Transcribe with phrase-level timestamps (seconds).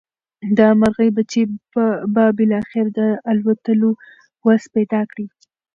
[0.57, 1.43] د مرغۍ بچي
[2.13, 2.99] به بالاخره د
[3.31, 3.89] الوتلو
[4.45, 5.25] وس پیدا کړي.